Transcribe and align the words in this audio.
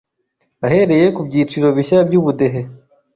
Ahereye 0.65 1.05
ku 1.15 1.21
byiciro 1.27 1.67
bishya 1.77 1.97
by’ubudehe 2.07 2.61